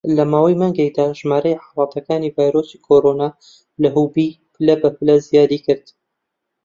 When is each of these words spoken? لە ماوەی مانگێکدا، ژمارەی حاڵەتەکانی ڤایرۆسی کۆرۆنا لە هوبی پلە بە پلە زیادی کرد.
لە 0.17 0.23
ماوەی 0.31 0.59
مانگێکدا، 0.61 1.05
ژمارەی 1.19 1.61
حاڵەتەکانی 1.65 2.33
ڤایرۆسی 2.35 2.81
کۆرۆنا 2.85 3.29
لە 3.81 3.89
هوبی 3.95 4.29
پلە 4.53 4.75
بە 4.81 4.89
پلە 4.97 5.15
زیادی 5.27 5.59
کرد. 5.65 5.85